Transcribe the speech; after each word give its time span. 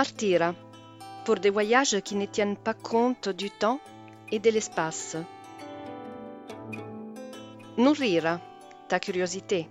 Partir 0.00 0.54
pour 1.26 1.34
des 1.34 1.50
voyages 1.50 2.00
qui 2.00 2.14
ne 2.14 2.24
tiennent 2.24 2.56
pas 2.56 2.72
compte 2.72 3.28
du 3.28 3.50
temps 3.50 3.80
et 4.32 4.38
de 4.38 4.48
l'espace. 4.48 5.18
Nourrir 7.76 8.40
ta 8.88 8.98
curiosité 8.98 9.68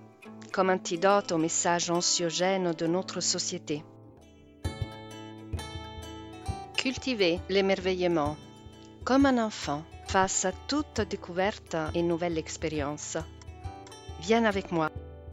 comme 0.54 0.70
antidote 0.70 1.32
aux 1.32 1.40
messages 1.40 1.90
anxiogènes 1.90 2.74
de 2.74 2.86
notre 2.86 3.22
société. 3.22 3.84
Cultiver 6.78 7.40
l'émerveillement 7.50 8.38
comme 9.04 9.26
un 9.26 9.44
enfant 9.44 9.82
face 10.06 10.46
à 10.46 10.52
toute 10.68 11.02
découverte 11.10 11.76
et 11.96 12.04
nouvelle 12.04 12.38
expérience. 12.38 13.18
Viens 14.20 14.46
avec 14.46 14.72
moi. 14.72 14.92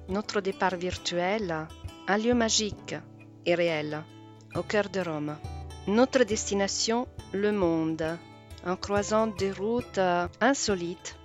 Notre 0.09 0.41
départ 0.41 0.77
virtuel, 0.77 1.67
un 2.09 2.17
lieu 2.17 2.33
magique 2.33 2.95
et 3.45 3.55
réel, 3.55 4.03
au 4.57 4.63
cœur 4.63 4.89
de 4.89 5.01
Rome. 5.01 5.37
Notre 5.87 6.25
destination, 6.25 7.07
le 7.33 7.53
monde, 7.53 8.19
en 8.65 8.77
croisant 8.77 9.27
des 9.27 9.53
routes 9.53 10.01
insolites 10.41 11.17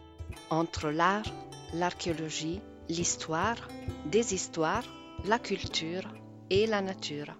entre 0.50 0.90
l'art, 0.90 1.26
l'archéologie, 1.74 2.62
l'histoire, 2.90 3.68
des 4.06 4.34
histoires, 4.34 4.84
la 5.26 5.40
culture 5.40 6.08
et 6.50 6.68
la 6.68 6.82
nature. 6.82 7.34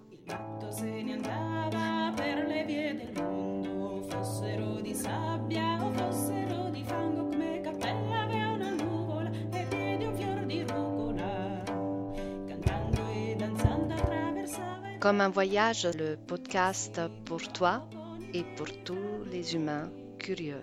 Comme 15.02 15.20
un 15.20 15.30
voyage, 15.30 15.88
le 15.98 16.14
podcast 16.14 17.00
pour 17.24 17.42
toi 17.52 17.88
et 18.32 18.44
pour 18.56 18.68
tous 18.84 19.24
les 19.32 19.56
humains 19.56 19.90
curieux. 20.16 20.62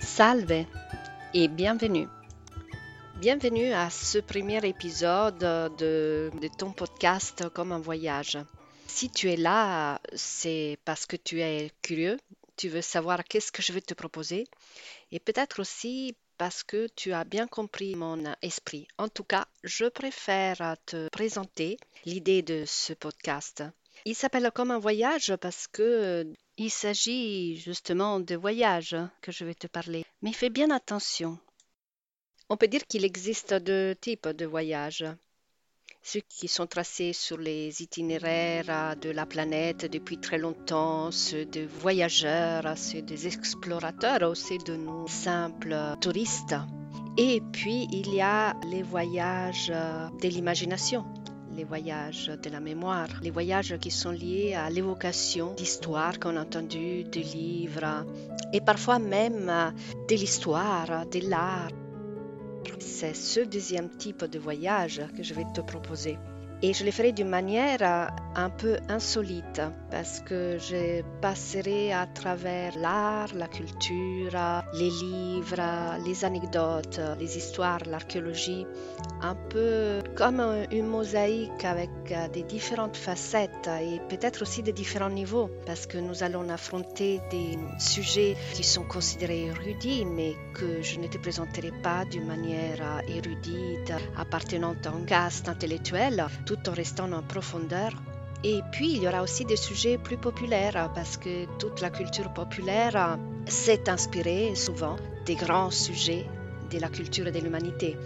Salve 0.00 0.64
et 1.34 1.48
bienvenue. 1.48 2.08
Bienvenue 3.22 3.72
à 3.72 3.88
ce 3.88 4.18
premier 4.18 4.66
épisode 4.66 5.38
de, 5.38 6.28
ton 6.58 6.72
podcast 6.72 7.48
comme 7.50 7.70
un 7.70 7.78
voyage. 7.78 8.36
Si 8.88 9.10
tu 9.10 9.30
es 9.30 9.36
là, 9.36 10.00
c'est 10.12 10.76
parce 10.84 11.06
que 11.06 11.14
tu 11.14 11.40
es 11.40 11.70
curieux, 11.82 12.18
tu 12.56 12.68
veux 12.68 12.82
savoir 12.82 13.22
qu'est-ce 13.22 13.52
que 13.52 13.62
je 13.62 13.72
vais 13.72 13.80
te 13.80 13.94
proposer 13.94 14.48
et 15.12 15.20
peut-être 15.20 15.60
aussi 15.60 16.16
parce 16.36 16.64
que 16.64 16.88
tu 16.96 17.12
as 17.12 17.22
bien 17.22 17.46
compris 17.46 17.94
mon 17.94 18.18
esprit. 18.42 18.88
En 18.98 19.08
tout 19.08 19.22
cas, 19.22 19.46
je 19.62 19.84
préfère 19.84 20.74
te 20.84 21.08
présenter 21.10 21.76
l'idée 22.04 22.42
de 22.42 22.64
ce 22.66 22.92
podcast. 22.92 23.62
Il 24.04 24.16
s'appelle 24.16 24.50
comme 24.52 24.72
un 24.72 24.80
voyage 24.80 25.32
parce 25.40 25.68
que 25.68 26.26
il 26.58 26.70
s'agit 26.72 27.56
justement 27.56 28.18
de 28.18 28.34
voyage 28.34 28.96
que 29.20 29.30
je 29.30 29.44
vais 29.44 29.54
te 29.54 29.68
parler. 29.68 30.04
Mais 30.22 30.32
fais 30.32 30.50
bien 30.50 30.72
attention. 30.72 31.38
On 32.48 32.56
peut 32.56 32.68
dire 32.68 32.86
qu'il 32.86 33.04
existe 33.04 33.54
deux 33.54 33.94
types 33.94 34.28
de 34.28 34.46
voyages. 34.46 35.04
Ceux 36.04 36.20
qui 36.28 36.48
sont 36.48 36.66
tracés 36.66 37.12
sur 37.12 37.38
les 37.38 37.80
itinéraires 37.80 38.96
de 38.96 39.10
la 39.10 39.24
planète 39.24 39.90
depuis 39.90 40.18
très 40.18 40.36
longtemps, 40.36 41.12
ceux 41.12 41.44
de 41.44 41.64
voyageurs, 41.64 42.76
ceux 42.76 43.02
des 43.02 43.28
explorateurs, 43.28 44.28
aussi 44.28 44.58
de 44.58 44.74
nous 44.74 45.06
simples 45.06 45.76
touristes. 46.00 46.56
Et 47.16 47.40
puis 47.52 47.86
il 47.92 48.12
y 48.12 48.20
a 48.20 48.54
les 48.68 48.82
voyages 48.82 49.68
de 49.68 50.28
l'imagination, 50.28 51.04
les 51.54 51.64
voyages 51.64 52.26
de 52.26 52.50
la 52.50 52.60
mémoire, 52.60 53.08
les 53.22 53.30
voyages 53.30 53.76
qui 53.78 53.90
sont 53.90 54.10
liés 54.10 54.54
à 54.54 54.70
l'évocation 54.70 55.54
d'histoires 55.54 56.18
qu'on 56.18 56.36
a 56.36 56.42
entendues, 56.42 57.04
de 57.04 57.20
livres, 57.20 58.04
et 58.52 58.60
parfois 58.60 58.98
même 58.98 59.72
de 60.08 60.14
l'histoire, 60.14 61.06
de 61.06 61.28
l'art. 61.28 61.68
C'est 62.78 63.14
ce 63.14 63.40
deuxième 63.40 63.88
type 63.88 64.24
de 64.24 64.38
voyage 64.38 65.02
que 65.16 65.22
je 65.22 65.34
vais 65.34 65.46
te 65.54 65.60
proposer. 65.60 66.18
Et 66.64 66.74
je 66.74 66.84
le 66.84 66.92
ferai 66.92 67.10
d'une 67.10 67.28
manière 67.28 67.82
euh, 67.82 68.06
un 68.36 68.48
peu 68.48 68.76
insolite 68.88 69.60
parce 69.90 70.20
que 70.20 70.58
je 70.58 71.02
passerai 71.20 71.92
à 71.92 72.06
travers 72.06 72.78
l'art, 72.78 73.34
la 73.34 73.48
culture, 73.48 74.62
les 74.72 74.90
livres, 74.90 75.98
les 76.06 76.24
anecdotes, 76.24 77.00
les 77.18 77.36
histoires, 77.36 77.80
l'archéologie, 77.84 78.64
un 79.22 79.34
peu 79.34 80.01
comme 80.14 80.42
une 80.70 80.86
mosaïque 80.86 81.64
avec 81.64 81.90
euh, 82.10 82.28
des 82.28 82.42
différentes 82.42 82.96
facettes 82.96 83.68
et 83.82 84.00
peut-être 84.08 84.42
aussi 84.42 84.62
des 84.62 84.72
différents 84.72 85.10
niveaux 85.10 85.50
parce 85.66 85.86
que 85.86 85.98
nous 85.98 86.22
allons 86.22 86.48
affronter 86.48 87.20
des 87.30 87.58
sujets 87.78 88.36
qui 88.54 88.64
sont 88.64 88.84
considérés 88.84 89.46
érudits 89.46 90.04
mais 90.04 90.34
que 90.54 90.82
je 90.82 90.98
ne 90.98 91.06
te 91.06 91.18
présenterai 91.18 91.72
pas 91.82 92.04
d'une 92.04 92.26
manière 92.26 92.80
euh, 92.80 93.00
érudite 93.08 93.92
appartenant 94.16 94.74
à 94.84 94.88
un 94.88 95.04
caste 95.04 95.48
intellectuel 95.48 96.26
tout 96.46 96.58
en 96.68 96.72
restant 96.72 97.10
en 97.12 97.22
profondeur. 97.22 97.90
Et 98.44 98.60
puis, 98.72 98.94
il 98.94 99.02
y 99.02 99.06
aura 99.06 99.22
aussi 99.22 99.44
des 99.44 99.56
sujets 99.56 99.98
plus 99.98 100.16
populaires, 100.16 100.90
parce 100.96 101.16
que 101.16 101.46
toute 101.60 101.80
la 101.80 101.90
culture 101.90 102.32
populaire 102.32 103.18
s'est 103.46 103.88
inspirée 103.88 104.56
souvent 104.56 104.96
des 105.26 105.36
grands 105.36 105.70
sujets 105.70 106.26
de 106.72 106.80
la 106.80 106.88
culture 106.88 107.28
et 107.28 107.32
de 107.32 107.38
l'humanité. 107.38 107.96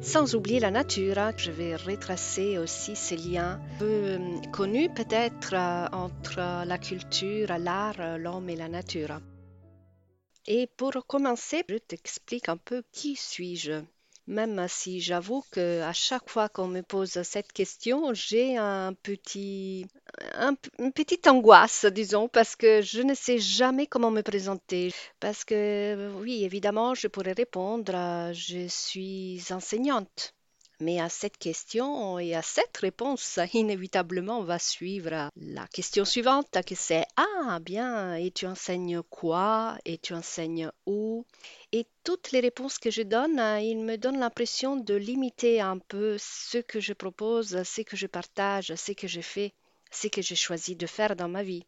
Sans 0.00 0.34
oublier 0.34 0.60
la 0.60 0.70
nature, 0.70 1.32
je 1.36 1.50
vais 1.50 1.74
retracer 1.74 2.58
aussi 2.58 2.94
ces 2.94 3.16
liens 3.16 3.60
peu 3.78 3.84
euh, 3.84 4.40
connus 4.52 4.90
peut-être 4.90 5.54
euh, 5.54 5.86
entre 5.92 6.64
la 6.64 6.78
culture, 6.78 7.48
l'art, 7.58 8.18
l'homme 8.18 8.48
et 8.48 8.56
la 8.56 8.68
nature. 8.68 9.20
Et 10.46 10.68
pour 10.76 10.92
commencer, 11.06 11.64
je 11.68 11.76
t'explique 11.76 12.48
un 12.48 12.56
peu 12.56 12.82
qui 12.92 13.16
suis-je 13.16 13.82
même 14.26 14.66
si 14.68 15.00
j'avoue 15.00 15.44
que 15.52 15.82
à 15.82 15.92
chaque 15.92 16.28
fois 16.28 16.48
qu'on 16.48 16.66
me 16.66 16.82
pose 16.82 17.22
cette 17.22 17.52
question, 17.52 18.12
j'ai 18.12 18.56
un 18.56 18.92
petit, 18.92 19.86
une 20.78 20.92
petite 20.92 21.26
angoisse, 21.26 21.84
disons, 21.86 22.28
parce 22.28 22.56
que 22.56 22.80
je 22.82 23.02
ne 23.02 23.14
sais 23.14 23.38
jamais 23.38 23.86
comment 23.86 24.10
me 24.10 24.22
présenter. 24.22 24.92
Parce 25.20 25.44
que, 25.44 26.10
oui, 26.20 26.44
évidemment, 26.44 26.94
je 26.94 27.08
pourrais 27.08 27.32
répondre, 27.32 27.92
je 28.32 28.66
suis 28.68 29.42
enseignante. 29.50 30.32
Mais 30.78 31.00
à 31.00 31.08
cette 31.08 31.38
question 31.38 32.18
et 32.18 32.34
à 32.34 32.42
cette 32.42 32.76
réponse, 32.76 33.38
inévitablement 33.54 34.42
va 34.42 34.58
suivre 34.58 35.30
la 35.36 35.66
question 35.68 36.04
suivante, 36.04 36.58
qui 36.66 36.76
c'est 36.76 37.06
Ah, 37.16 37.58
bien, 37.60 38.14
et 38.14 38.30
tu 38.30 38.46
enseignes 38.46 39.00
quoi? 39.02 39.78
Et 39.86 39.96
tu 39.96 40.12
enseignes 40.12 40.70
où? 40.84 41.24
Et 41.72 41.86
toutes 42.04 42.30
les 42.30 42.40
réponses 42.40 42.78
que 42.78 42.90
je 42.90 43.00
donne, 43.02 43.40
il 43.62 43.78
me 43.78 43.96
donnent 43.96 44.20
l'impression 44.20 44.76
de 44.76 44.94
limiter 44.94 45.62
un 45.62 45.78
peu 45.78 46.16
ce 46.18 46.58
que 46.58 46.78
je 46.78 46.92
propose, 46.92 47.62
ce 47.62 47.80
que 47.80 47.96
je 47.96 48.06
partage, 48.06 48.74
ce 48.74 48.92
que 48.92 49.08
je 49.08 49.22
fais, 49.22 49.54
ce 49.90 50.08
que 50.08 50.22
j'ai 50.22 50.36
choisi 50.36 50.76
de 50.76 50.86
faire 50.86 51.16
dans 51.16 51.28
ma 51.28 51.42
vie. 51.42 51.64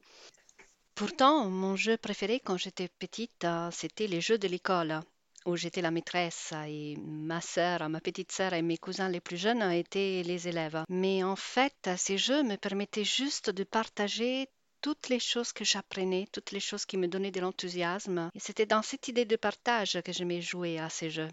Pourtant, 0.94 1.48
mon 1.48 1.76
jeu 1.76 1.96
préféré 1.96 2.40
quand 2.40 2.56
j'étais 2.56 2.88
petite, 2.88 3.46
c'était 3.70 4.08
les 4.08 4.20
jeux 4.20 4.38
de 4.38 4.48
l'école 4.48 5.00
où 5.46 5.56
j'étais 5.56 5.80
la 5.80 5.90
maîtresse 5.90 6.52
et 6.66 6.96
ma 6.96 7.40
sœur, 7.40 7.88
ma 7.88 8.00
petite 8.00 8.32
sœur 8.32 8.52
et 8.52 8.62
mes 8.62 8.76
cousins 8.76 9.08
les 9.08 9.20
plus 9.20 9.36
jeunes 9.36 9.62
étaient 9.70 10.22
les 10.24 10.48
élèves. 10.48 10.84
Mais 10.88 11.22
en 11.22 11.36
fait, 11.36 11.90
ces 11.96 12.18
jeux 12.18 12.42
me 12.42 12.56
permettaient 12.56 13.04
juste 13.04 13.50
de 13.50 13.64
partager 13.64 14.48
toutes 14.80 15.08
les 15.08 15.20
choses 15.20 15.52
que 15.52 15.64
j'apprenais, 15.64 16.28
toutes 16.32 16.52
les 16.52 16.60
choses 16.60 16.84
qui 16.84 16.96
me 16.96 17.08
donnaient 17.08 17.30
de 17.30 17.40
l'enthousiasme. 17.40 18.30
Et 18.34 18.40
c'était 18.40 18.66
dans 18.66 18.82
cette 18.82 19.08
idée 19.08 19.24
de 19.24 19.36
partage 19.36 20.00
que 20.04 20.12
j'aimais 20.12 20.40
jouer 20.42 20.78
à 20.78 20.90
ces 20.90 21.10
jeux. 21.10 21.30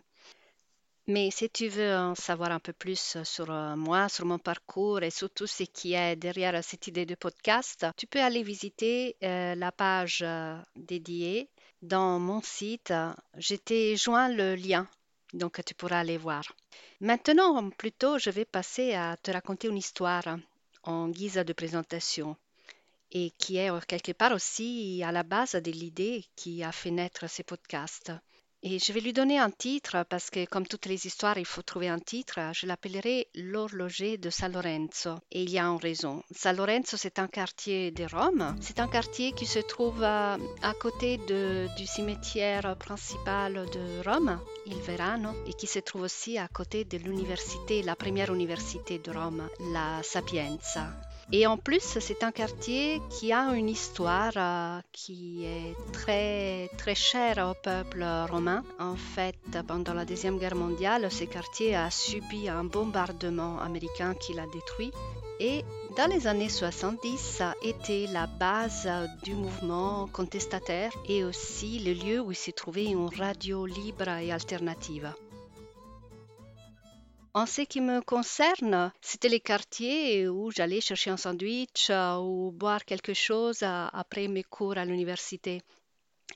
Mais 1.08 1.30
si 1.30 1.50
tu 1.52 1.68
veux 1.68 1.96
en 1.96 2.16
savoir 2.16 2.52
un 2.52 2.60
peu 2.60 2.74
plus 2.74 3.18
sur 3.24 3.52
euh, 3.52 3.76
moi, 3.76 4.10
sur 4.10 4.26
mon 4.26 4.40
parcours 4.40 5.04
et 5.04 5.12
sur 5.12 5.30
tout 5.30 5.46
ce 5.46 5.62
qui 5.64 5.94
est 5.94 6.16
derrière 6.16 6.64
cette 6.64 6.88
idée 6.88 7.06
de 7.06 7.14
podcast, 7.14 7.86
tu 7.96 8.08
peux 8.08 8.20
aller 8.20 8.42
visiter 8.42 9.16
euh, 9.22 9.54
la 9.54 9.72
page 9.72 10.24
euh, 10.24 10.58
dédiée 10.76 11.48
dans 11.84 12.18
mon 12.18 12.42
site, 12.42 12.92
je 13.38 13.54
t'ai 13.54 13.96
joint 13.96 14.30
le 14.30 14.56
lien, 14.56 14.88
donc 15.34 15.64
tu 15.64 15.76
pourras 15.76 16.00
aller 16.00 16.18
voir. 16.18 16.44
Maintenant, 17.02 17.70
plutôt, 17.70 18.18
je 18.18 18.32
vais 18.32 18.46
passer 18.46 18.96
à 18.96 19.16
te 19.18 19.30
raconter 19.30 19.68
une 19.68 19.78
histoire 19.78 20.24
en 20.82 21.10
guise 21.10 21.36
de 21.36 21.54
présentation 21.54 22.36
et 23.12 23.32
qui 23.38 23.58
est 23.58 23.70
quelque 23.86 24.14
part 24.14 24.32
aussi 24.32 25.04
à 25.06 25.12
la 25.12 25.22
base 25.22 25.54
de 25.54 25.70
l'idée 25.70 26.26
qui 26.36 26.64
a 26.64 26.72
fait 26.72 26.90
naître 26.90 27.30
ces 27.30 27.44
podcasts. 27.44 28.12
Et 28.68 28.80
je 28.80 28.92
vais 28.94 29.00
lui 29.00 29.14
donner 29.14 29.38
un 29.38 29.52
titre 29.52 30.04
parce 30.10 30.32
que 30.32 30.44
comme 30.46 30.66
toutes 30.66 30.88
les 30.88 31.06
histoires, 31.06 31.38
il 31.38 31.46
faut 31.46 31.62
trouver 31.62 31.88
un 31.88 32.00
titre. 32.00 32.40
Je 32.52 32.66
l'appellerai 32.66 33.28
L'horloger 33.36 34.18
de 34.18 34.32
San 34.32 34.52
Lorenzo. 34.52 35.20
Et 35.32 35.44
il 35.44 35.52
y 35.52 35.60
a 35.60 35.66
une 35.66 35.78
raison. 35.78 36.24
San 36.32 36.58
Lorenzo, 36.58 36.98
c'est 36.98 37.20
un 37.20 37.28
quartier 37.28 37.92
de 37.92 38.06
Rome. 38.12 38.56
C'est 38.62 38.80
un 38.80 38.88
quartier 38.88 39.34
qui 39.34 39.46
se 39.46 39.60
trouve 39.60 40.02
à, 40.02 40.40
côté 40.82 41.20
du 41.78 41.86
cimetière 41.86 42.76
principal 42.78 43.54
de 43.54 44.10
Rome, 44.10 44.42
Il 44.66 44.82
Verano, 44.82 45.30
et 45.46 45.54
qui 45.54 45.68
se 45.68 45.78
trouve 45.78 46.02
aussi 46.02 46.40
à 46.40 46.48
côté 46.48 46.86
de 46.86 46.98
l'université, 46.98 47.84
la 47.84 47.96
première 47.96 48.34
université 48.34 48.98
de 48.98 49.12
Rome, 49.12 49.48
la 49.74 50.02
Sapienza. 50.02 50.88
Et 51.32 51.48
en 51.48 51.58
plus, 51.58 51.82
c'est 51.82 52.24
un 52.24 52.32
quartier 52.32 53.02
qui 53.10 53.34
a 53.34 53.56
une 53.56 53.70
histoire 53.70 54.34
euh, 54.36 54.80
qui 54.92 55.44
est 55.44 55.76
très, 55.92 56.70
très 56.78 56.94
chère 56.94 57.50
au 57.50 57.56
peuple 57.64 58.06
romain. 58.30 58.64
En 58.80 58.96
fait, 58.96 59.36
pendant 59.68 59.94
la 59.94 60.06
Deuxième 60.06 60.38
Guerre 60.38 60.56
mondiale, 60.56 61.12
ce 61.12 61.24
quartier 61.24 61.76
a 61.76 61.90
subi 61.90 62.48
un 62.48 62.64
bombardement 62.64 63.60
américain 63.60 64.14
qui 64.14 64.34
l'a 64.34 64.46
détruit. 64.54 64.92
Et 65.40 65.66
dans 65.98 66.08
les 66.08 66.28
années 66.28 66.50
70, 66.50 67.18
ça 67.18 67.50
a 67.52 67.68
été 67.68 68.08
la 68.08 68.28
base 68.28 68.88
du 69.24 69.34
mouvement 69.34 70.08
contestataire 70.14 70.92
et 71.10 71.24
aussi 71.24 71.80
le 71.80 71.94
lieu 71.94 72.22
où 72.22 72.34
s'est 72.34 72.52
trouvait 72.52 72.86
une 72.86 73.10
radio 73.10 73.66
libre 73.66 74.08
et 74.08 74.32
alternative. 74.32 75.12
En 77.36 77.46
ce 77.46 77.64
qui 77.64 77.82
me 77.82 78.00
concerne, 78.00 78.94
c'était 79.02 79.28
les 79.28 79.42
quartiers 79.42 80.30
où 80.30 80.52
j'allais 80.52 80.80
chercher 80.80 81.10
un 81.10 81.18
sandwich 81.18 81.90
euh, 81.90 82.16
ou 82.16 82.52
boire 82.54 82.86
quelque 82.86 83.14
chose 83.14 83.62
euh, 83.62 83.88
après 83.92 84.30
mes 84.30 84.44
cours 84.44 84.78
à 84.78 84.86
l'université. 84.86 85.62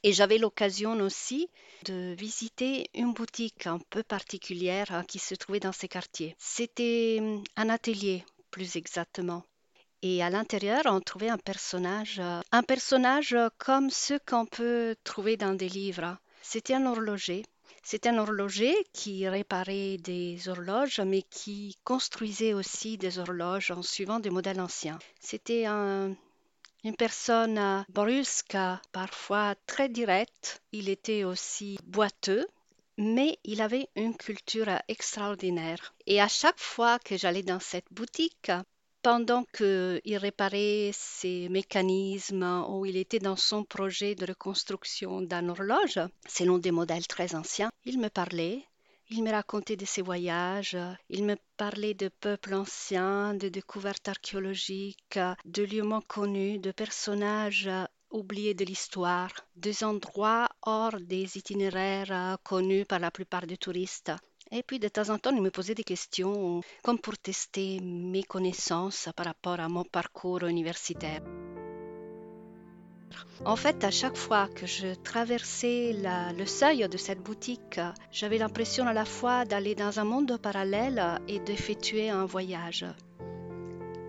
Et 0.03 0.11
j'avais 0.11 0.37
l'occasion 0.37 0.99
aussi 0.99 1.49
de 1.85 2.13
visiter 2.19 2.89
une 2.93 3.13
boutique 3.13 3.65
un 3.65 3.79
peu 3.89 4.03
particulière 4.03 4.87
euh, 4.91 5.03
qui 5.03 5.19
se 5.19 5.35
trouvait 5.35 5.61
dans 5.61 5.71
ces 5.71 5.87
quartiers. 5.87 6.35
C'était 6.37 7.21
un 7.55 7.69
atelier, 7.69 8.25
plus 8.51 8.75
exactement. 8.75 9.43
Et 10.01 10.21
à 10.21 10.29
l'intérieur, 10.29 10.81
on 10.83 10.99
trouvait 10.99 11.29
un 11.29 11.37
personnage, 11.37 12.21
un 12.51 12.63
personnage 12.63 13.37
comme 13.57 13.89
ceux 13.89 14.19
qu'on 14.27 14.45
peut 14.45 14.97
trouver 15.05 15.37
dans 15.37 15.53
des 15.53 15.69
livres. 15.69 16.17
C'était 16.41 16.73
un 16.73 16.85
horloger 16.85 17.45
c'est 17.83 18.07
un 18.07 18.17
horloger 18.17 18.75
qui 18.93 19.27
réparait 19.27 19.97
des 19.97 20.47
horloges, 20.47 20.99
mais 20.99 21.23
qui 21.23 21.77
construisait 21.83 22.53
aussi 22.53 22.97
des 22.97 23.19
horloges 23.19 23.71
en 23.71 23.81
suivant 23.81 24.19
des 24.19 24.29
modèles 24.29 24.61
anciens. 24.61 24.99
C'était 25.19 25.65
une 25.65 26.15
personne 26.97 27.85
brusque, 27.89 28.57
parfois 28.91 29.55
très 29.65 29.89
directe. 29.89 30.61
Il 30.71 30.89
était 30.89 31.23
aussi 31.23 31.77
boiteux, 31.83 32.47
mais 32.97 33.39
il 33.43 33.61
avait 33.61 33.89
une 33.95 34.15
culture 34.15 34.69
extraordinaire. 34.87 35.93
Et 36.05 36.21
à 36.21 36.27
chaque 36.27 36.59
fois 36.59 36.99
que 36.99 37.17
j'allais 37.17 37.43
dans 37.43 37.59
cette 37.59 37.91
boutique, 37.91 38.51
pendant 39.01 39.43
qu'il 39.55 40.17
réparait 40.17 40.91
ses 40.93 41.49
mécanismes 41.49 42.65
ou 42.69 42.85
il 42.85 42.97
était 42.97 43.19
dans 43.19 43.35
son 43.35 43.63
projet 43.63 44.15
de 44.15 44.25
reconstruction 44.25 45.21
d'un 45.21 45.49
horloge, 45.49 45.99
selon 46.27 46.57
des 46.57 46.71
modèles 46.71 47.07
très 47.07 47.35
anciens, 47.35 47.71
il 47.85 47.99
me 47.99 48.09
parlait, 48.09 48.63
il 49.09 49.23
me 49.23 49.31
racontait 49.31 49.75
de 49.75 49.85
ses 49.85 50.01
voyages, 50.01 50.77
il 51.09 51.23
me 51.23 51.35
parlait 51.57 51.93
de 51.93 52.09
peuples 52.09 52.53
anciens, 52.53 53.33
de 53.33 53.49
découvertes 53.49 54.07
archéologiques, 54.07 55.19
de 55.45 55.63
lieux 55.63 55.83
moins 55.83 56.01
connus, 56.01 56.59
de 56.59 56.71
personnages 56.71 57.69
oubliés 58.11 58.53
de 58.53 58.65
l'histoire, 58.65 59.31
des 59.55 59.83
endroits 59.83 60.49
hors 60.63 60.99
des 60.99 61.37
itinéraires 61.37 62.37
connus 62.43 62.85
par 62.85 62.99
la 62.99 63.11
plupart 63.11 63.47
des 63.47 63.57
touristes. 63.57 64.11
Et 64.51 64.63
puis 64.63 64.79
de 64.79 64.87
temps 64.87 65.09
en 65.09 65.19
temps, 65.19 65.31
il 65.35 65.41
me 65.41 65.51
posait 65.51 65.75
des 65.75 65.83
questions 65.83 66.61
comme 66.83 66.97
pour 66.97 67.17
tester 67.17 67.79
mes 67.81 68.23
connaissances 68.23 69.09
par 69.15 69.27
rapport 69.27 69.59
à 69.59 69.69
mon 69.69 69.83
parcours 69.83 70.43
universitaire. 70.43 71.21
En 73.45 73.55
fait, 73.55 73.83
à 73.83 73.91
chaque 73.91 74.17
fois 74.17 74.47
que 74.47 74.65
je 74.65 74.93
traversais 74.95 75.95
le 76.37 76.45
seuil 76.45 76.87
de 76.89 76.97
cette 76.97 77.21
boutique, 77.21 77.79
j'avais 78.11 78.37
l'impression 78.37 78.87
à 78.87 78.93
la 78.93 79.05
fois 79.05 79.45
d'aller 79.45 79.75
dans 79.75 79.99
un 79.99 80.03
monde 80.03 80.37
parallèle 80.41 81.19
et 81.27 81.39
d'effectuer 81.39 82.09
un 82.09 82.25
voyage. 82.25 82.85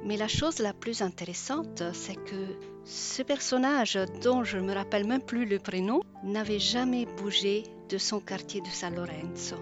Mais 0.05 0.17
la 0.17 0.29
chose 0.29 0.59
la 0.59 0.73
plus 0.73 1.03
intéressante, 1.03 1.83
c'est 1.93 2.17
que 2.17 2.59
ce 2.85 3.23
personnage, 3.23 3.99
dont 4.23 4.43
je 4.43 4.57
ne 4.57 4.63
me 4.63 4.75
rappelle 4.75 5.07
même 5.07 5.23
plus 5.23 5.45
le 5.45 5.59
prénom, 5.59 6.01
n'avait 6.25 6.59
jamais 6.59 7.05
bougé 7.05 7.65
de 7.91 7.99
son 7.99 8.21
quartier 8.21 8.63
de 8.63 8.69
San 8.69 8.95
Lorenzo. 8.95 9.57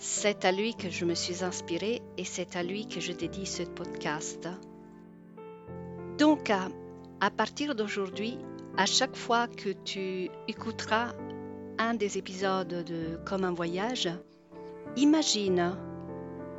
C'est 0.00 0.44
à 0.44 0.52
lui 0.52 0.76
que 0.76 0.90
je 0.90 1.04
me 1.04 1.14
suis 1.14 1.42
inspirée 1.42 2.02
et 2.16 2.24
c'est 2.24 2.54
à 2.54 2.62
lui 2.62 2.86
que 2.86 3.00
je 3.00 3.10
dédie 3.10 3.46
ce 3.46 3.64
podcast. 3.64 4.48
Donc, 6.18 6.50
à, 6.50 7.30
partir 7.30 7.74
d'aujourd'hui, 7.74 8.38
à 8.76 8.86
chaque 8.86 9.16
fois 9.16 9.48
que 9.48 9.70
tu 9.70 10.30
écouteras 10.46 11.14
un 11.78 11.94
des 11.94 12.16
épisodes 12.16 12.84
de 12.84 13.18
Comme 13.24 13.42
un 13.42 13.52
voyage, 13.52 14.08
imagine 14.96 15.76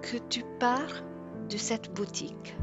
que 0.01 0.17
tu 0.29 0.43
pars 0.59 1.01
de 1.49 1.55
cette 1.55 1.93
boutique. 1.93 2.57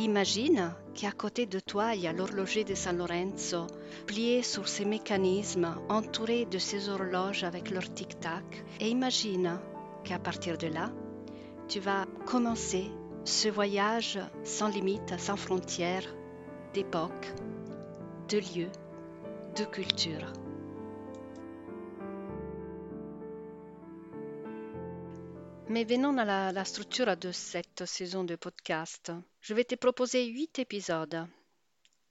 Imagine 0.00 0.74
qu'à 0.94 1.12
côté 1.12 1.46
de 1.46 1.60
toi, 1.60 1.94
il 1.94 2.02
y 2.02 2.06
a 2.08 2.12
l'horloger 2.12 2.64
de 2.64 2.74
San 2.74 2.98
Lorenzo, 2.98 3.68
plié 4.08 4.42
sur 4.42 4.66
ses 4.66 4.84
mécanismes, 4.84 5.76
entouré 5.88 6.44
de 6.44 6.58
ses 6.58 6.88
horloges 6.88 7.44
avec 7.44 7.70
leur 7.70 7.88
tic-tac. 7.94 8.64
Et 8.80 8.88
imagine 8.88 9.60
qu'à 10.06 10.18
partir 10.20 10.56
de 10.56 10.68
là, 10.68 10.92
tu 11.68 11.80
vas 11.80 12.06
commencer 12.26 12.84
ce 13.24 13.48
voyage 13.48 14.20
sans 14.44 14.68
limite, 14.68 15.18
sans 15.18 15.36
frontières, 15.36 16.14
d'époque, 16.72 17.34
de 18.28 18.38
lieu, 18.38 18.70
de 19.56 19.64
culture. 19.64 20.32
Mais 25.68 25.82
venons 25.82 26.16
à 26.18 26.52
la, 26.52 26.64
structure 26.64 27.16
de 27.16 27.32
cette 27.32 27.84
saison 27.84 28.22
de 28.22 28.36
podcast. 28.36 29.10
Je 29.40 29.54
vais 29.54 29.64
te 29.64 29.74
proposer 29.74 30.26
huit 30.26 30.60
épisodes. 30.60 31.26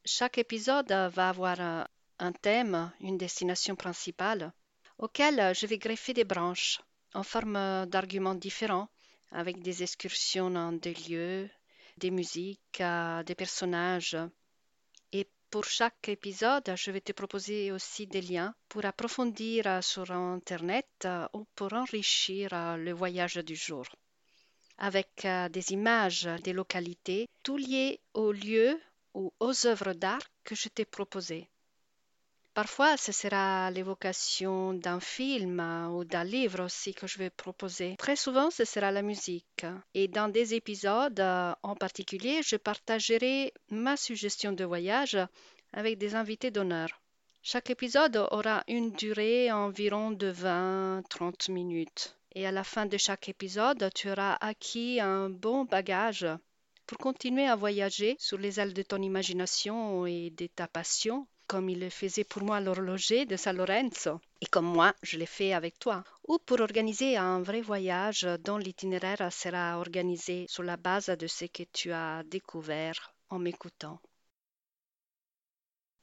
Chaque 0.03 0.37
épisode 0.37 0.91
va 0.91 1.29
avoir 1.29 1.87
un 2.19 2.31
thème, 2.33 2.91
une 2.99 3.17
destination 3.17 3.77
principale, 3.77 4.51
auquel 4.97 5.55
je 5.55 5.65
vais 5.65 5.77
greffer 5.77 6.13
des 6.13 6.25
branches 6.25 6.81
en 7.15 7.23
forme 7.23 7.85
d'arguments 7.87 8.35
différents, 8.35 8.89
avec 9.31 9.61
des 9.61 9.83
excursions 9.83 10.51
dans 10.51 10.73
des 10.73 10.93
lieux, 10.93 11.49
des 11.97 12.11
musiques, 12.11 12.81
euh, 12.81 13.23
des 13.23 13.35
personnages. 13.35 14.17
Et 15.13 15.27
pour 15.49 15.63
chaque 15.63 16.09
épisode, 16.09 16.69
je 16.75 16.91
vais 16.91 16.99
te 16.99 17.13
proposer 17.13 17.71
aussi 17.71 18.05
des 18.05 18.21
liens 18.21 18.53
pour 18.67 18.83
approfondir 18.85 19.81
sur 19.81 20.11
Internet 20.11 20.89
euh, 21.05 21.27
ou 21.33 21.45
pour 21.55 21.71
enrichir 21.73 22.49
euh, 22.51 22.75
le 22.75 22.91
voyage 22.91 23.35
du 23.35 23.55
jour. 23.55 23.85
Avec 24.77 25.25
des 25.51 25.71
images 25.71 26.27
des 26.43 26.51
localités, 26.51 27.29
tout 27.43 27.55
lié 27.55 28.01
aux 28.13 28.33
lieux 28.33 28.77
ou 29.13 29.31
aux 29.39 29.65
œuvres 29.65 29.93
d'art 29.93 30.27
que 30.43 30.53
je 30.53 30.67
t'ai 30.67 30.83
proposées. 30.83 31.47
Parfois, 32.55 32.95
ce 32.95 33.11
sera 33.11 33.69
l'évocation 33.69 34.73
d'un 34.73 35.01
film 35.01 35.59
ou 35.91 36.05
d'un 36.05 36.23
livre 36.23 36.63
aussi 36.63 36.93
que 36.93 37.05
je 37.05 37.17
vais 37.17 37.29
proposer. 37.29 37.97
Très 37.97 38.15
souvent, 38.15 38.49
ce 38.49 38.63
sera 38.63 38.91
la 38.91 39.01
musique. 39.01 39.65
Et 39.93 40.07
dans 40.07 40.29
des 40.29 40.53
épisodes 40.53 41.19
en 41.19 41.75
particulier, 41.75 42.39
je 42.43 42.55
partagerai 42.55 43.53
ma 43.71 43.97
suggestion 43.97 44.53
de 44.53 44.63
voyage 44.63 45.17
avec 45.73 45.97
des 45.97 46.15
invités 46.15 46.49
d'honneur. 46.49 46.87
Chaque 47.43 47.71
épisode 47.71 48.25
aura 48.31 48.63
une 48.69 48.91
durée 48.91 49.51
environ 49.51 50.11
de 50.11 50.31
20-30 50.31 51.51
minutes. 51.51 52.15
Et 52.35 52.47
à 52.47 52.53
la 52.53 52.63
fin 52.63 52.85
de 52.85 52.97
chaque 52.97 53.27
épisode, 53.27 53.89
tu 53.93 54.09
auras 54.09 54.37
acquis 54.39 55.01
un 55.01 55.29
bon 55.29 55.65
bagage 55.65 56.25
pour 56.87 56.99
continuer 56.99 57.47
à 57.47 57.57
voyager 57.57 58.15
sur 58.17 58.37
les 58.37 58.61
ailes 58.61 58.73
de 58.73 58.81
ton 58.81 59.01
imagination 59.01 60.05
et 60.05 60.29
de 60.29 60.47
ta 60.47 60.69
passion 60.69 61.27
comme 61.47 61.69
il 61.69 61.79
le 61.79 61.89
faisait 61.89 62.23
pour 62.23 62.43
moi 62.43 62.59
l'horloger 62.59 63.25
de 63.25 63.35
San 63.35 63.55
Lorenzo, 63.57 64.19
et 64.41 64.45
comme 64.45 64.65
moi 64.65 64.93
je 65.03 65.17
l'ai 65.17 65.25
fait 65.25 65.53
avec 65.53 65.79
toi, 65.79 66.03
ou 66.27 66.37
pour 66.39 66.59
organiser 66.59 67.17
un 67.17 67.41
vrai 67.41 67.61
voyage 67.61 68.27
dont 68.43 68.57
l'itinéraire 68.57 69.31
sera 69.31 69.77
organisé 69.79 70.45
sur 70.47 70.63
la 70.63 70.77
base 70.77 71.07
de 71.07 71.27
ce 71.27 71.45
que 71.45 71.63
tu 71.71 71.91
as 71.91 72.23
découvert 72.23 73.13
en 73.29 73.39
m'écoutant. 73.39 73.99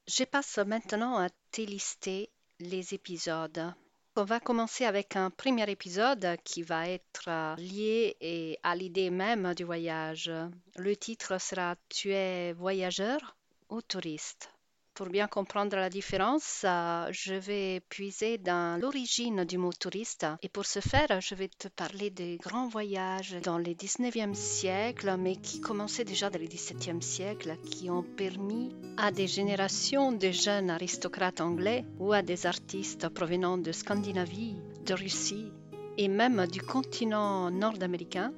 Je 0.06 0.25
passe 0.25 0.58
maintenant 0.58 1.18
à 1.18 1.28
lister 1.58 2.28
les 2.58 2.94
épisodes. 2.94 3.72
On 4.14 4.25
va 4.25 4.40
commencer 4.40 4.84
avec 4.84 5.16
un 5.16 5.30
premier 5.30 5.70
épisode 5.70 6.37
qui 6.44 6.62
va 6.62 6.88
être 6.88 7.56
lié 7.56 8.58
à 8.62 8.76
l'idée 8.76 9.08
même 9.08 9.54
du 9.54 9.64
voyage. 9.64 10.30
Le 10.76 10.96
titre 10.96 11.40
sera 11.40 11.76
Tu 11.88 12.12
es 12.12 12.52
voyageur 12.52 13.37
ou 13.70 13.80
touriste? 13.80 14.51
Pour 14.94 15.06
bien 15.06 15.26
comprendre 15.26 15.75
la 15.76 15.88
différence, 15.88 16.66
euh, 16.66 17.06
je 17.12 17.32
vais 17.32 17.80
puiser 17.88 18.37
dans 18.37 18.78
l'origine 18.78 19.44
du 19.44 19.56
mot 19.56 19.72
touriste. 19.72 20.26
Et 20.42 20.50
pour 20.50 20.66
ce 20.66 20.80
faire, 20.80 21.18
je 21.20 21.34
vais 21.34 21.49
te 21.49 21.68
parler 21.68 22.11
des 22.11 22.37
grands 22.37 22.68
voyages 22.68 23.34
dans 23.42 23.56
le 23.56 23.72
19e 23.72 24.34
siècle, 24.34 25.16
mais 25.18 25.37
qui 25.37 25.62
commençaient 25.62 26.04
déjà 26.04 26.28
dans 26.28 26.38
le 26.38 26.46
17e 26.46 27.00
siècle, 27.00 27.56
qui 27.64 27.88
ont 27.88 28.02
permis 28.02 28.76
à 28.99 29.11
des 29.11 29.26
générations 29.26 30.12
de 30.12 30.30
jeunes 30.30 30.68
aristocrates 30.68 31.40
anglais 31.40 31.87
ou 31.99 32.12
à 32.12 32.20
des 32.20 32.44
artistes 32.44 33.08
provenant 33.08 33.56
de 33.56 33.72
Scandinavie, 33.72 34.56
de 34.84 34.92
Russie 34.92 35.50
et 35.96 36.08
même 36.08 36.46
du 36.46 36.61
continent 36.61 37.50
nord-américain 37.50 38.34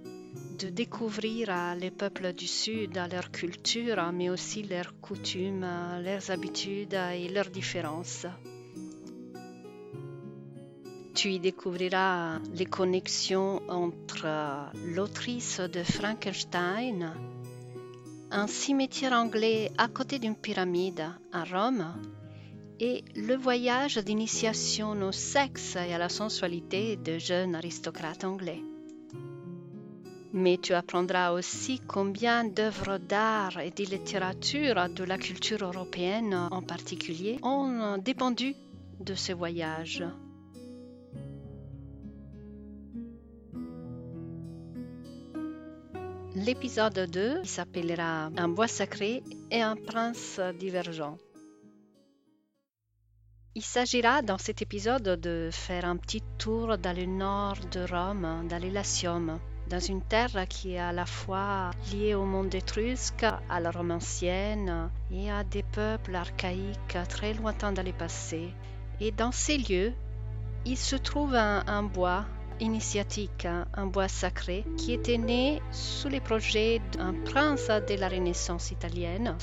de 0.58 0.68
découvrir 0.68 1.74
les 1.80 1.90
peuples 1.90 2.32
du 2.32 2.46
Sud, 2.46 2.98
leur 3.10 3.30
culture, 3.30 4.12
mais 4.12 4.30
aussi 4.30 4.62
leurs 4.62 4.98
coutumes, 5.00 5.66
leurs 6.04 6.30
habitudes 6.30 6.94
et 6.94 7.28
leurs 7.28 7.50
différences. 7.50 8.26
Tu 11.14 11.30
y 11.30 11.40
découvriras 11.40 12.38
les 12.54 12.66
connexions 12.66 13.62
entre 13.68 14.26
l'autrice 14.84 15.60
de 15.60 15.82
Frankenstein, 15.82 17.12
un 18.30 18.46
cimetière 18.46 19.12
anglais 19.12 19.70
à 19.78 19.88
côté 19.88 20.18
d'une 20.18 20.36
pyramide 20.36 21.04
à 21.32 21.44
Rome, 21.44 21.94
et 22.80 23.04
le 23.14 23.36
voyage 23.36 23.98
d'initiation 23.98 24.90
au 25.02 25.12
sexe 25.12 25.76
et 25.76 25.94
à 25.94 25.98
la 25.98 26.08
sensualité 26.08 26.96
de 26.96 27.18
jeunes 27.18 27.54
aristocrates 27.54 28.24
anglais 28.24 28.62
mais 30.34 30.58
tu 30.58 30.74
apprendras 30.74 31.30
aussi 31.30 31.80
combien 31.86 32.42
d'œuvres 32.42 32.98
d'art 32.98 33.60
et 33.60 33.70
de 33.70 33.84
littérature 33.84 34.88
de 34.88 35.04
la 35.04 35.16
culture 35.16 35.62
européenne 35.62 36.34
en 36.34 36.60
particulier 36.60 37.38
ont 37.44 37.98
dépendu 37.98 38.56
de 38.98 39.14
ce 39.14 39.32
voyage. 39.32 40.04
L'épisode 46.34 47.08
2 47.08 47.44
s'appellera 47.44 48.28
Un 48.36 48.48
bois 48.48 48.66
sacré 48.66 49.22
et 49.52 49.62
un 49.62 49.76
prince 49.76 50.40
divergent. 50.58 51.16
Il 53.54 53.62
s'agira 53.62 54.20
dans 54.20 54.38
cet 54.38 54.62
épisode 54.62 55.20
de 55.20 55.50
faire 55.52 55.84
un 55.84 55.96
petit 55.96 56.22
tour 56.38 56.76
dans 56.76 56.96
le 56.96 57.06
nord 57.06 57.58
de 57.70 57.84
Rome, 57.88 58.48
dans 58.48 58.58
l'Elasium 58.60 59.38
dans 59.68 59.80
une 59.80 60.02
terre 60.02 60.46
qui 60.48 60.74
est 60.74 60.78
à 60.78 60.92
la 60.92 61.06
fois 61.06 61.70
liée 61.92 62.14
au 62.14 62.24
monde 62.24 62.54
étrusque, 62.54 63.24
à 63.48 63.60
la 63.60 63.70
Rome 63.70 63.90
ancienne 63.90 64.90
et 65.10 65.30
à 65.30 65.44
des 65.44 65.62
peuples 65.62 66.14
archaïques 66.14 66.98
très 67.08 67.34
lointains 67.34 67.72
dans 67.72 67.84
le 67.84 67.92
passé. 67.92 68.52
Et 69.00 69.10
dans 69.10 69.32
ces 69.32 69.58
lieux, 69.58 69.92
il 70.64 70.76
se 70.76 70.96
trouve 70.96 71.34
un, 71.34 71.82
bois 71.82 72.24
initiatique, 72.60 73.46
un 73.74 73.86
bois 73.86 74.08
sacré, 74.08 74.64
qui 74.76 74.92
était 74.92 75.18
né 75.18 75.60
sous 75.72 76.08
les 76.08 76.20
projets 76.20 76.80
d'un 76.92 77.14
prince 77.24 77.68
de 77.68 77.98
la 77.98 78.08
Renaissance 78.08 78.70
italienne 78.70 79.36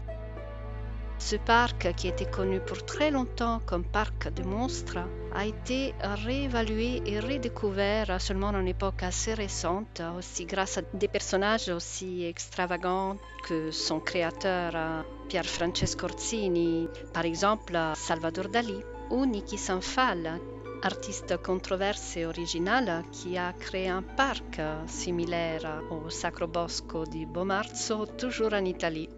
ce 1.22 1.36
parc, 1.36 1.94
qui 1.96 2.08
était 2.08 2.30
connu 2.30 2.60
pour 2.60 2.84
très 2.84 3.12
longtemps 3.12 3.62
comme 3.66 3.84
parc 3.84 4.34
de 4.34 4.44
monstres, 4.44 5.00
a 5.34 5.46
été 5.46 5.94
réévalué 6.02 7.02
et 7.06 7.20
redécouvert 7.20 8.20
seulement 8.20 8.48
en 8.48 8.60
une 8.60 8.68
époque 8.68 9.04
assez 9.04 9.34
récente, 9.34 10.02
aussi 10.18 10.46
grâce 10.46 10.78
à 10.78 10.82
des 10.94 11.08
personnages 11.08 11.70
aussi 11.70 12.26
extravagants 12.26 13.18
que 13.48 13.72
son 13.72 14.00
créateur 14.00 15.06
Pier 15.30 15.44
Francesco 15.44 16.06
Orsini, 16.08 16.88
par 17.14 17.26
exemple 17.26 17.78
Salvador 17.96 18.50
Dali 18.50 18.80
ou 19.10 19.26
Niki 19.26 19.58
Sanfal, 19.58 20.40
artiste 20.84 21.38
controversé 21.42 22.22
et 22.22 22.26
original 22.26 23.04
qui 23.12 23.38
a 23.38 23.54
créé 23.54 23.88
un 23.88 24.02
parc 24.02 24.60
similaire 24.88 25.82
au 25.92 26.10
Sacro 26.10 26.48
Bosco 26.48 27.06
di 27.06 27.26
Bomarzo, 27.26 28.06
toujours 28.06 28.54
en 28.54 28.66
Italie. 28.66 29.10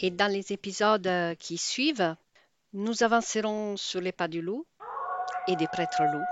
Et 0.00 0.10
dans 0.10 0.30
les 0.30 0.52
épisodes 0.52 1.08
qui 1.38 1.56
suivent, 1.56 2.14
nous 2.74 3.02
avancerons 3.02 3.76
sur 3.76 4.00
les 4.02 4.12
pas 4.12 4.28
du 4.28 4.42
loup 4.42 4.66
et 5.48 5.56
des 5.56 5.66
prêtres 5.66 6.02
loups. 6.02 6.24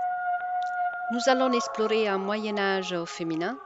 Nous 1.11 1.21
allons 1.27 1.51
explorer 1.53 2.07
un 2.07 2.17
Moyen 2.17 2.57
Âge 2.57 2.95
féminin. 3.05 3.57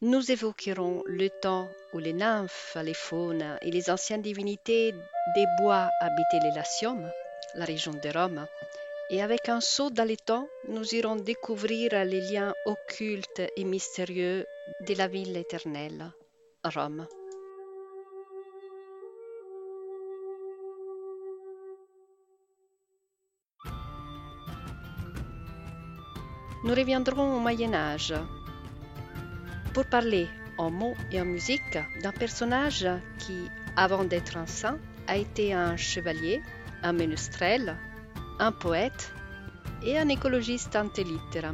Nous 0.00 0.30
évoquerons 0.30 1.02
le 1.06 1.28
temps 1.30 1.68
où 1.92 1.98
les 1.98 2.12
nymphes, 2.12 2.76
les 2.82 2.94
faunes 2.94 3.56
et 3.62 3.70
les 3.70 3.88
anciennes 3.88 4.22
divinités 4.22 4.92
des 5.34 5.46
bois 5.58 5.88
habitaient 6.00 6.40
l'Elasium, 6.42 7.10
la 7.54 7.64
région 7.64 7.92
de 7.92 8.18
Rome. 8.18 8.46
Et 9.10 9.22
avec 9.22 9.48
un 9.48 9.60
saut 9.60 9.90
dans 9.90 10.08
le 10.08 10.16
temps, 10.16 10.48
nous 10.68 10.94
irons 10.94 11.16
découvrir 11.16 11.90
les 12.04 12.20
liens 12.20 12.54
occultes 12.66 13.42
et 13.56 13.64
mystérieux 13.64 14.46
de 14.80 14.94
la 14.94 15.06
ville 15.06 15.36
éternelle, 15.36 16.10
Rome. 16.64 17.06
Nous 26.64 26.74
reviendrons 26.74 27.36
au 27.36 27.40
Moyen 27.40 27.74
Âge 27.74 28.14
pour 29.74 29.84
parler 29.84 30.28
en 30.56 30.70
mots 30.70 30.94
et 31.12 31.20
en 31.20 31.26
musique 31.26 31.78
d'un 32.02 32.12
personnage 32.12 32.88
qui, 33.18 33.36
avant 33.76 34.04
d'être 34.04 34.38
un 34.38 34.46
saint, 34.46 34.78
a 35.06 35.18
été 35.18 35.52
un 35.52 35.76
chevalier, 35.76 36.40
un 36.82 36.94
ménestrel, 36.94 37.76
un 38.38 38.50
poète 38.50 39.12
et 39.84 39.98
un 39.98 40.08
écologiste 40.08 40.74
antelittera. 40.74 41.52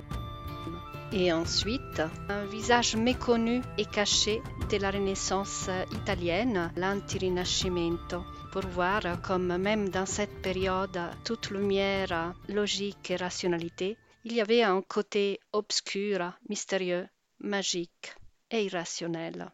Et 1.12 1.32
ensuite, 1.32 2.00
un 2.28 2.44
visage 2.44 2.94
méconnu 2.94 3.62
et 3.78 3.86
caché 3.86 4.40
de 4.70 4.76
la 4.76 4.92
Renaissance 4.92 5.68
italienne, 5.90 6.70
l'anti-rinascimento, 6.76 8.22
pour 8.52 8.62
voir 8.62 9.02
comme 9.22 9.56
même 9.56 9.88
dans 9.88 10.06
cette 10.06 10.40
période 10.40 11.00
toute 11.24 11.50
lumière, 11.50 12.32
logique 12.48 13.10
et 13.10 13.16
rationalité 13.16 13.96
il 14.24 14.34
y 14.34 14.40
avait 14.40 14.62
un 14.62 14.82
côté 14.82 15.40
obscur, 15.52 16.32
mystérieux, 16.48 17.08
magique 17.38 18.14
et 18.50 18.64
irrationnel. 18.64 19.50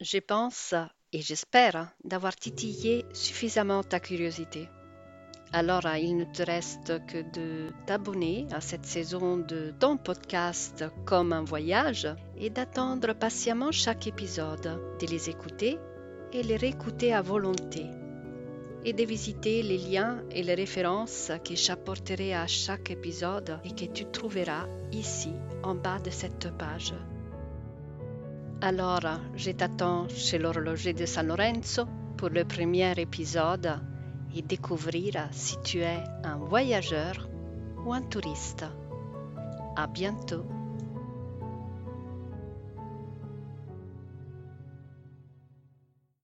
Je 0.00 0.18
pense 0.18 0.74
et 1.12 1.22
j'espère 1.22 1.90
d'avoir 2.04 2.36
titillé 2.36 3.04
suffisamment 3.12 3.82
ta 3.82 3.98
curiosité. 3.98 4.68
Alors, 5.52 5.86
il 5.96 6.18
ne 6.18 6.24
te 6.24 6.42
reste 6.42 7.04
que 7.06 7.22
de 7.32 7.72
t'abonner 7.86 8.46
à 8.52 8.60
cette 8.60 8.84
saison 8.84 9.38
de 9.38 9.72
ton 9.80 9.96
podcast 9.96 10.84
comme 11.06 11.32
un 11.32 11.42
voyage 11.42 12.06
et 12.36 12.50
d'attendre 12.50 13.14
patiemment 13.14 13.72
chaque 13.72 14.06
épisode, 14.06 14.98
de 15.00 15.06
les 15.06 15.30
écouter 15.30 15.78
et 16.34 16.42
les 16.42 16.56
réécouter 16.56 17.14
à 17.14 17.22
volonté 17.22 17.86
et 18.84 18.92
de 18.92 19.04
visiter 19.04 19.62
les 19.62 19.78
liens 19.78 20.22
et 20.30 20.42
les 20.42 20.54
références 20.54 21.32
que 21.44 21.54
j'apporterai 21.54 22.34
à 22.34 22.46
chaque 22.46 22.90
épisode 22.90 23.60
et 23.64 23.74
que 23.74 23.92
tu 23.92 24.04
trouveras 24.06 24.66
ici 24.92 25.32
en 25.62 25.74
bas 25.74 25.98
de 25.98 26.10
cette 26.10 26.50
page. 26.56 26.94
Alors, 28.60 29.20
je 29.36 29.52
t'attends 29.52 30.08
chez 30.08 30.38
l'horloger 30.38 30.92
de 30.92 31.06
San 31.06 31.28
Lorenzo 31.28 31.84
pour 32.16 32.28
le 32.30 32.44
premier 32.44 32.92
épisode 32.98 33.80
et 34.34 34.42
découvrir 34.42 35.28
si 35.30 35.56
tu 35.62 35.78
es 35.78 36.02
un 36.24 36.36
voyageur 36.36 37.28
ou 37.84 37.92
un 37.92 38.02
touriste. 38.02 38.64
À 39.76 39.86
bientôt! 39.86 40.57